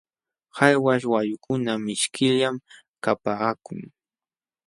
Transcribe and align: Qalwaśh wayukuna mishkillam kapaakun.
Qalwaśh 0.55 1.05
wayukuna 1.13 1.71
mishkillam 1.85 2.55
kapaakun. 3.03 3.79